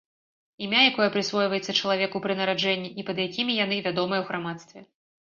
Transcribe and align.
Імя, 0.67 0.77
якое 0.91 1.05
прысвойваецца 1.15 1.75
чалавеку 1.79 2.21
пры 2.23 2.33
нараджэнні 2.39 2.89
і 3.01 3.05
пад 3.09 3.17
якімі 3.25 3.53
яны 3.59 3.77
вядомыя 3.89 4.19
ў 4.23 4.25
грамадстве. 4.31 4.79